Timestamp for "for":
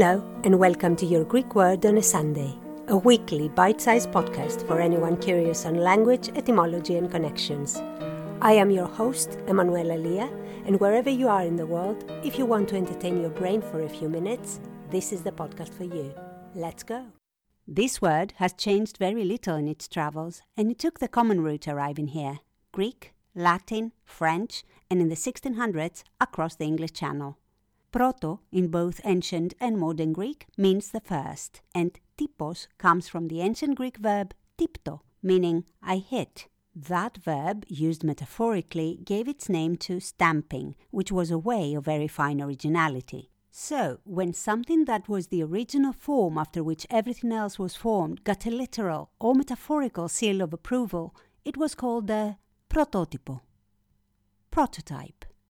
4.64-4.80, 13.60-13.82, 15.74-15.82